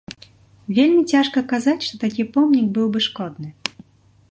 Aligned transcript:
Вельмі 0.77 1.03
цяжка 1.15 1.43
казаць, 1.51 1.77
што 1.89 2.01
такі 2.05 2.27
помнік 2.37 2.65
быў 2.79 2.87
бы 2.95 2.99
шкодны. 3.09 3.49